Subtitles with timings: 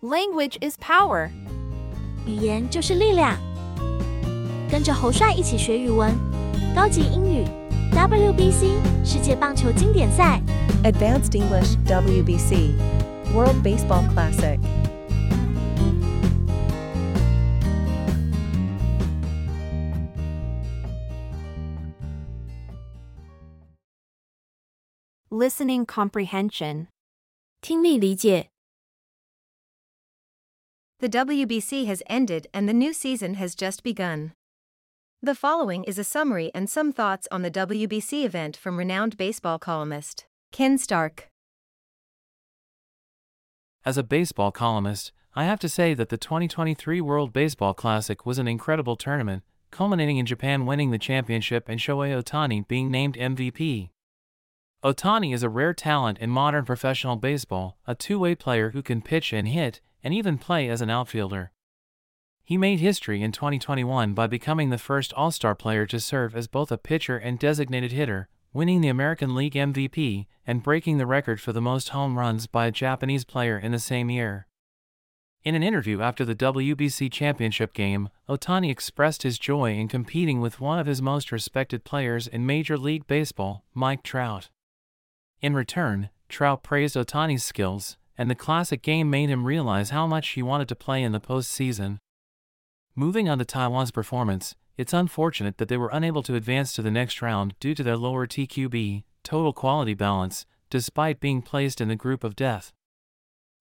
[0.00, 1.30] Language is power.
[2.26, 3.36] 语言就是力量。
[4.70, 6.14] 跟着侯帅一起学语文，
[6.74, 7.44] 高级英语，
[7.92, 10.40] WBC 世界棒球经典赛。
[10.84, 12.74] Advanced English WBC
[13.34, 14.60] World Baseball Classic.
[25.28, 26.86] Listening comprehension.
[27.60, 28.49] 听力理解。
[31.01, 34.33] The WBC has ended and the new season has just begun.
[35.19, 39.57] The following is a summary and some thoughts on the WBC event from renowned baseball
[39.57, 41.27] columnist Ken Stark.
[43.83, 48.37] As a baseball columnist, I have to say that the 2023 World Baseball Classic was
[48.37, 53.89] an incredible tournament, culminating in Japan winning the championship and Shohei Ohtani being named MVP.
[54.83, 59.01] Ohtani is a rare talent in modern professional baseball, a two way player who can
[59.01, 61.51] pitch and hit, and even play as an outfielder.
[62.43, 66.47] He made history in 2021 by becoming the first All Star player to serve as
[66.47, 71.39] both a pitcher and designated hitter, winning the American League MVP and breaking the record
[71.39, 74.47] for the most home runs by a Japanese player in the same year.
[75.43, 80.59] In an interview after the WBC championship game, Ohtani expressed his joy in competing with
[80.59, 84.49] one of his most respected players in Major League Baseball, Mike Trout.
[85.41, 90.29] In return, Trout praised Ohtani's skills, and the classic game made him realize how much
[90.29, 91.97] he wanted to play in the postseason.
[92.95, 96.91] Moving on to Taiwan's performance, it's unfortunate that they were unable to advance to the
[96.91, 101.95] next round due to their lower TQB, total quality balance, despite being placed in the
[101.95, 102.73] group of death.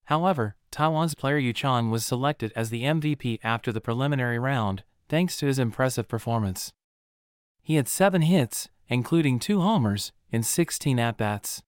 [0.04, 5.36] However, Taiwan's player Yu Chang was selected as the MVP after the preliminary round, thanks
[5.36, 6.72] to his impressive performance.
[7.62, 11.62] He had seven hits, including two homers, in 16 at bats.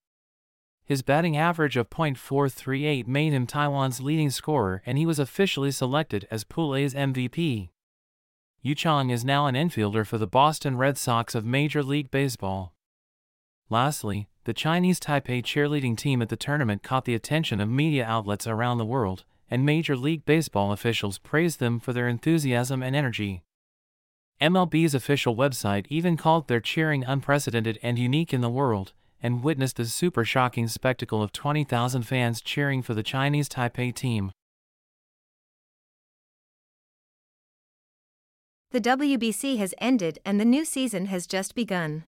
[0.85, 6.27] His batting average of .438 made him Taiwan's leading scorer and he was officially selected
[6.29, 7.69] as Pool A's MVP.
[8.61, 12.73] Yu Chang is now an infielder for the Boston Red Sox of Major League Baseball.
[13.69, 18.45] Lastly, the Chinese Taipei cheerleading team at the tournament caught the attention of media outlets
[18.45, 23.43] around the world, and Major League Baseball officials praised them for their enthusiasm and energy.
[24.41, 29.76] MLB's official website even called their cheering unprecedented and unique in the world, and witnessed
[29.76, 34.30] the super shocking spectacle of 20,000 fans cheering for the Chinese Taipei team.
[38.70, 42.04] The WBC has ended and the new season has just begun.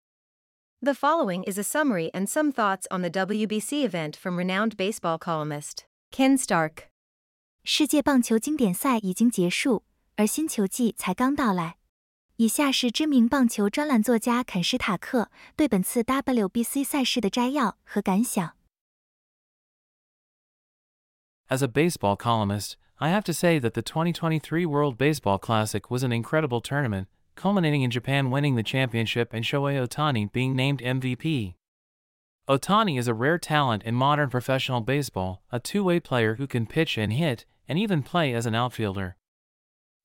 [0.80, 5.18] The following is a summary and some thoughts on the WBC event from renowned baseball
[5.18, 6.88] columnist Ken Stark.
[7.62, 9.84] 世界棒球经典赛已经结束，
[10.16, 11.76] 而新球季才刚到来。
[12.41, 18.53] 以下是知名棒球专栏作家肯施塔克对本次 WBC 赛事的摘要和感想。
[21.49, 26.11] As a baseball columnist, I have to say that the 2023 World Baseball Classic was an
[26.11, 31.53] incredible tournament, culminating in Japan winning the championship and Shohei Ohtani being named MVP.
[32.49, 36.65] Ohtani is a rare talent in modern professional baseball, a two way player who can
[36.65, 39.15] pitch and hit, and even play as an outfielder.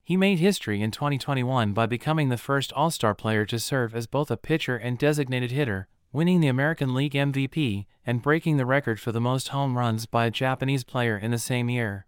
[0.07, 4.07] He made history in 2021 by becoming the first All Star player to serve as
[4.07, 9.01] both a pitcher and designated hitter, winning the American League MVP and breaking the record
[9.01, 12.05] for the most home runs by a Japanese player in the same year.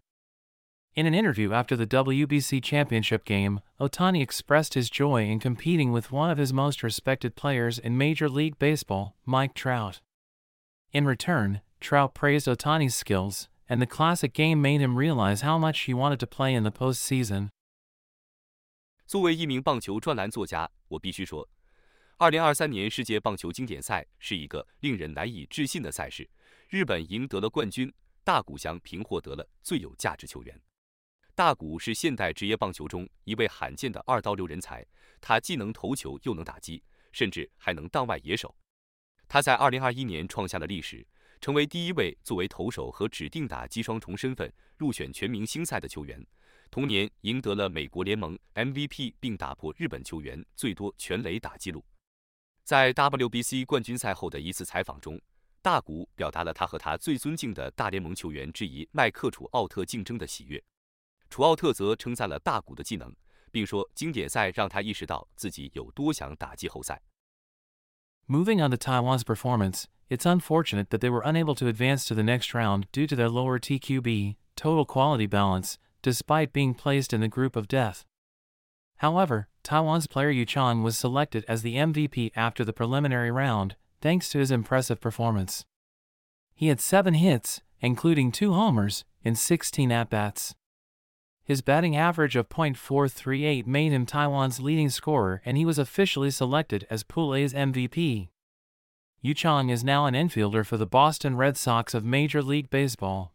[0.96, 6.10] In an interview after the WBC championship game, Ohtani expressed his joy in competing with
[6.10, 10.00] one of his most respected players in Major League Baseball, Mike Trout.
[10.94, 15.82] In return, Trout praised Ohtani's skills, and the classic game made him realize how much
[15.82, 17.50] he wanted to play in the postseason.
[19.10, 21.50] 作为一名棒球专栏作家，我必须说，
[22.18, 26.30] 二零二三年世界棒球经典赛是一个令人难以置信的赛事。
[26.68, 27.92] 日本赢得了冠军，
[28.24, 30.62] 大谷翔平获得了最有价值球员。
[31.34, 34.86] 大谷是现代职业棒球中一位罕见的二刀流人才，
[35.20, 38.56] 他既能投球又能打击，甚至还能当外野手。
[39.28, 41.04] 他在二零二一年创下了历史，
[41.42, 46.24] 成为第一位作为投手和指定打击双重身份入选全明星赛的球员。
[46.72, 51.84] 同年赢得了美国联盟 MVP，并打破日本球员最多全垒打纪录。
[52.64, 55.20] 在 WBC 冠军赛后的一次采访中，
[55.62, 60.64] 大谷表达了他和他最尊敬的大联盟球员之一麦克楚奥特竞争的喜悦。
[61.30, 63.14] 楚奥特则称赞了大谷的技能，
[63.52, 67.02] 并说经典赛让他意识到自己有多想打季后赛。
[68.28, 72.54] Moving on to Taiwan's performance, it's unfortunate that they were unable to advance to the next
[72.54, 77.56] round due to their lower TQB, total quality balance, despite being placed in the group
[77.56, 78.06] of death.
[78.98, 84.30] However, Taiwan's player Yu Chang was selected as the MVP after the preliminary round, thanks
[84.30, 85.66] to his impressive performance.
[86.54, 90.56] He had seven hits, including two homers, in 16 at bats.
[91.44, 96.86] His batting average of .438 made him Taiwan's leading scorer and he was officially selected
[96.90, 98.30] as Pool A's MVP.
[99.22, 103.34] Yu Chang is now an infielder for the Boston Red Sox of Major League Baseball.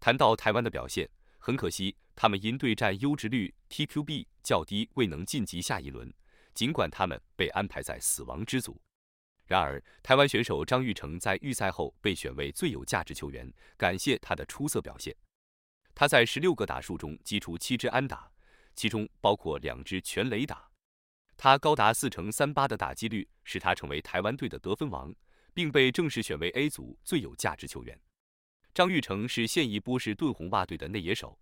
[0.00, 1.08] 谈到台湾的表现，
[1.44, 6.08] 很可惜，他们因对战优质率 TQB 较低，未能晋级下一轮。
[6.54, 8.80] 尽管他们被安排在死亡之组，
[9.46, 15.12] 然而台湾选手张玉成在预赛后被选为最有价值球员，感谢他的出色表现。
[15.96, 18.30] 他在十六个打数中击出七支安打，
[18.76, 20.70] 其中包括两支全垒打。
[21.36, 25.12] 他高达四成三八的打击率，使他成为台湾队的得分王，
[25.52, 28.00] 并被正式选为 A 组最有价值球员。
[28.73, 31.37] 张玉成是现役波士顿红袜队的内野手。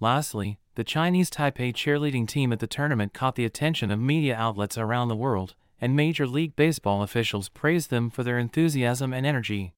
[0.00, 4.76] Lastly, the Chinese Taipei cheerleading team at the tournament caught the attention of media outlets
[4.76, 9.72] around the world, and Major League Baseball officials praised them for their enthusiasm and energy.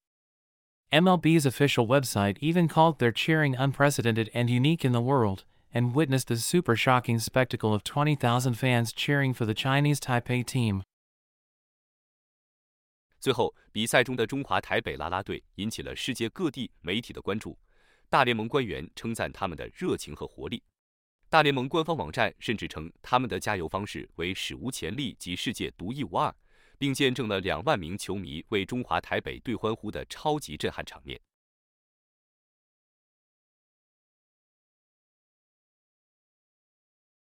[0.93, 5.45] MLB's official website even called their cheering unprecedented and unique in the world,
[5.75, 10.83] and witnessed the super shocking spectacle of 20,000 fans cheering for the Chinese Taipei team.
[13.22, 17.56] 最后，比赛中的中华台北啦啦队引起了世界各地媒体的关注。
[18.10, 20.64] 大联盟官员称赞他们的热情和活力。
[21.30, 26.34] 大联盟官方网站甚至称他们的加油方式为史无前例及世界独一无二，
[26.80, 31.22] 并见证了两万名球迷为中华台北队欢呼的超级震撼场面。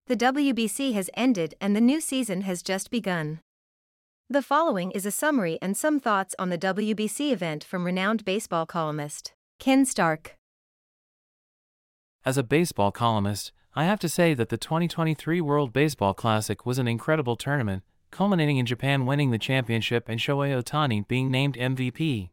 [0.06, 3.40] The WBC has ended and the new season has just begun.
[4.32, 8.64] The following is a summary and some thoughts on the WBC event from renowned baseball
[8.64, 10.36] columnist Ken Stark.
[12.24, 16.78] As a baseball columnist, I have to say that the 2023 World Baseball Classic was
[16.78, 17.82] an incredible tournament,
[18.12, 22.30] culminating in Japan winning the championship and Shohei Ohtani being named MVP.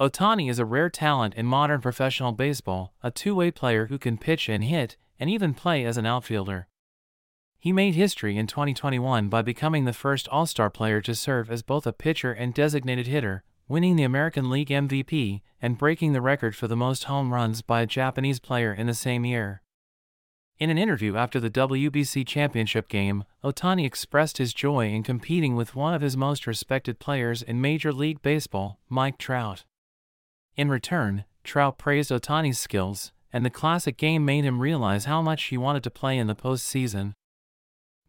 [0.00, 4.18] Ohtani is a rare talent in modern professional baseball, a two way player who can
[4.18, 6.66] pitch and hit, and even play as an outfielder.
[7.66, 11.64] He made history in 2021 by becoming the first All Star player to serve as
[11.64, 16.54] both a pitcher and designated hitter, winning the American League MVP and breaking the record
[16.54, 19.62] for the most home runs by a Japanese player in the same year.
[20.60, 25.74] In an interview after the WBC Championship game, Ohtani expressed his joy in competing with
[25.74, 29.64] one of his most respected players in Major League Baseball, Mike Trout.
[30.54, 35.42] In return, Trout praised Ohtani's skills, and the classic game made him realize how much
[35.46, 37.14] he wanted to play in the postseason.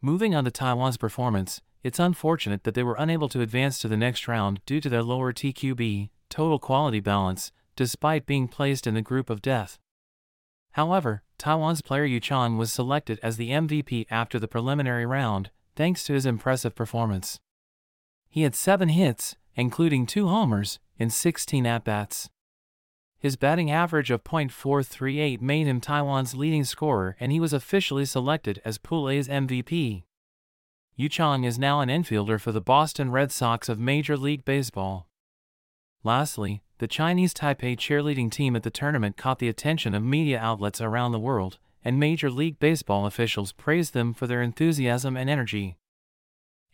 [0.01, 3.97] Moving on to Taiwan's performance, it's unfortunate that they were unable to advance to the
[3.97, 9.01] next round due to their lower TQB, total quality balance, despite being placed in the
[9.01, 9.79] group of death.
[10.73, 16.03] However, Taiwan's player Yu Chang was selected as the MVP after the preliminary round, thanks
[16.03, 17.39] to his impressive performance.
[18.29, 22.29] He had seven hits, including two homers, in 16 at bats.
[23.19, 28.61] His batting average of .438 made him Taiwan's leading scorer and he was officially selected
[28.63, 30.03] as Pool A's MVP.
[30.95, 35.07] Yu Chang is now an infielder for the Boston Red Sox of Major League Baseball.
[36.03, 40.79] Lastly, the Chinese Taipei cheerleading team at the tournament caught the attention of media outlets
[40.79, 45.77] around the world, and Major League Baseball officials praised them for their enthusiasm and energy.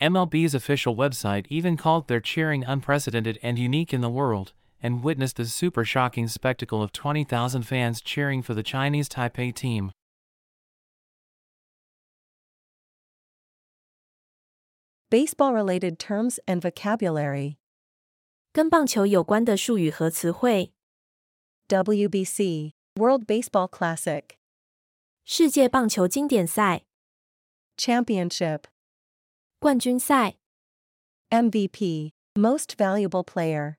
[0.01, 5.37] MLB's official website even called their cheering unprecedented and unique in the world, and witnessed
[5.37, 9.90] the super shocking spectacle of 20,000 fans cheering for the Chinese Taipei team.
[15.11, 17.57] Baseball related terms and vocabulary.
[18.52, 20.73] 跟棒球有关的术语和词汇。
[21.69, 24.25] WBC, World Baseball Classic,
[25.25, 26.87] 世界棒球经典赛、
[27.76, 28.64] Championship,
[29.59, 30.38] 冠军赛、
[31.28, 33.76] MVP, Most Valuable Player,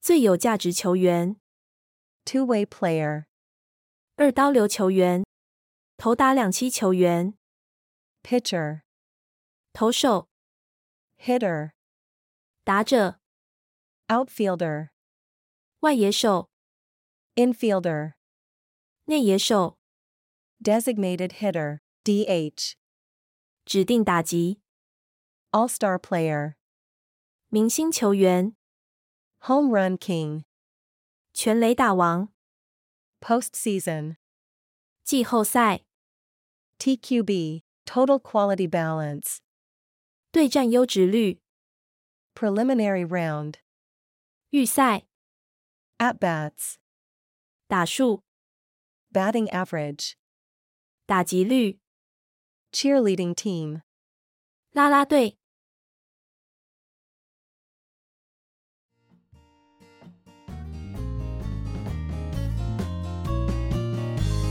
[0.00, 1.36] 最有价值球员、
[2.24, 3.24] Two Way Player,
[4.16, 5.24] 二刀流球员、
[5.96, 7.34] 投打两栖球员、
[8.22, 8.82] Pitcher,
[9.72, 10.28] 投手、
[11.18, 11.72] Hitter,
[12.64, 13.20] 打者、
[14.06, 14.90] Outfielder,
[15.80, 16.50] 外野手、
[17.34, 18.14] Infielder,
[19.06, 19.78] 内野手、
[20.62, 22.74] Designated Hitter, DH,
[23.64, 24.60] 指定打击、
[25.50, 26.54] All Star Player,
[27.48, 28.54] 明星球员、
[29.47, 30.45] Home Run King,
[31.33, 32.33] 全垒打王、
[33.19, 34.17] Postseason,
[35.03, 35.85] 季后赛、
[36.79, 39.37] TQB, Total Quality Balance,
[40.31, 41.41] 对战优质率、
[42.33, 43.55] Preliminary Round,
[44.49, 45.07] 预赛、
[45.97, 46.75] At Bats,
[47.67, 48.23] 打数、
[49.11, 50.13] Batting Average,
[51.05, 51.79] 打击率、
[52.71, 53.81] Cheerleading Team.
[54.71, 55.37] 啦啦队。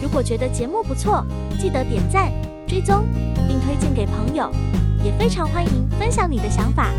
[0.08, 1.22] 如果觉得节目不错，
[1.60, 2.32] 记得点赞、
[2.66, 3.06] 追踪，
[3.46, 4.50] 并推荐给朋友，
[5.04, 6.94] 也非常欢迎分享你的想法。